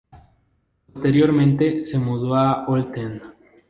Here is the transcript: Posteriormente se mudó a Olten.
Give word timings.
Posteriormente 0.91 1.85
se 1.85 1.99
mudó 1.99 2.33
a 2.33 2.65
Olten. 2.67 3.21